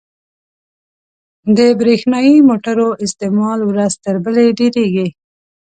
•د 1.57 1.59
برېښنايي 1.79 2.35
موټرو 2.49 2.87
استعمال 3.05 3.59
ورځ 3.69 3.93
تر 4.05 4.15
بلې 4.25 4.45
ډېرېږي. 4.59 5.07